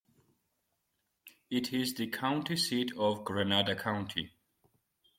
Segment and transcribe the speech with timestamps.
[1.51, 4.31] It is the county seat of Grenada County.